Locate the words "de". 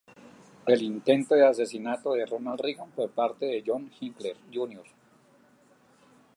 1.35-1.45, 2.13-2.25, 3.45-3.63